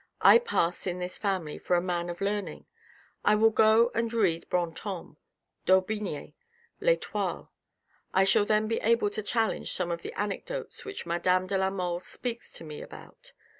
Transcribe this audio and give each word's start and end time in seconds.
I 0.21 0.39
pass 0.39 0.87
in 0.87 0.97
this 0.97 1.19
family 1.19 1.59
for 1.59 1.75
a 1.75 1.79
man 1.79 2.09
of 2.09 2.21
learning. 2.21 2.65
I 3.23 3.35
will 3.35 3.51
go 3.51 3.91
and 3.93 4.11
read 4.11 4.49
Brantome, 4.49 5.17
D'Aubigne, 5.67 6.33
L'Etoile. 6.79 7.51
I 8.11 8.23
shall 8.23 8.43
then 8.45 8.67
be 8.67 8.77
able 8.77 9.11
to 9.11 9.21
challenge 9.21 9.71
some 9.71 9.91
of 9.91 10.01
the 10.01 10.13
anecdotes 10.19 10.85
which 10.85 11.05
madame 11.05 11.45
de 11.45 11.55
la 11.55 11.69
Mole 11.69 11.99
speaks 11.99 12.51
to 12.53 12.63
me 12.63 12.81
about. 12.81 13.33